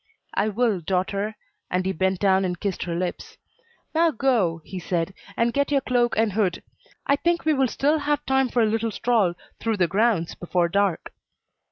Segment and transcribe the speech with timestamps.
[0.33, 1.35] "I will, daughter,"
[1.69, 3.37] and he bent down and kissed her lips.
[3.93, 6.63] "Now go," he said, "and get your cloak and hood.
[7.05, 10.69] I think we will still have time for a little stroll through the grounds before
[10.69, 11.13] dark."